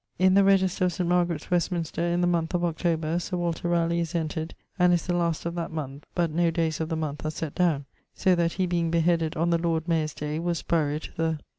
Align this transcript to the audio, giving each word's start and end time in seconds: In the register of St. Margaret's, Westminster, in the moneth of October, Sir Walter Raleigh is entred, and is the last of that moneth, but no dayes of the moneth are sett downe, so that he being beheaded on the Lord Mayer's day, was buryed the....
In 0.17 0.33
the 0.33 0.43
register 0.43 0.85
of 0.85 0.93
St. 0.93 1.07
Margaret's, 1.07 1.51
Westminster, 1.51 2.01
in 2.01 2.21
the 2.21 2.25
moneth 2.27 2.55
of 2.55 2.63
October, 2.65 3.19
Sir 3.19 3.37
Walter 3.37 3.69
Raleigh 3.69 3.99
is 3.99 4.15
entred, 4.15 4.55
and 4.79 4.93
is 4.93 5.05
the 5.05 5.13
last 5.15 5.45
of 5.45 5.53
that 5.53 5.69
moneth, 5.69 6.05
but 6.15 6.31
no 6.31 6.49
dayes 6.49 6.81
of 6.81 6.89
the 6.89 6.95
moneth 6.97 7.23
are 7.23 7.29
sett 7.29 7.53
downe, 7.53 7.85
so 8.15 8.33
that 8.33 8.53
he 8.53 8.65
being 8.65 8.89
beheaded 8.89 9.37
on 9.37 9.51
the 9.51 9.59
Lord 9.59 9.87
Mayer's 9.87 10.15
day, 10.15 10.39
was 10.39 10.63
buryed 10.63 11.09
the.... 11.17 11.37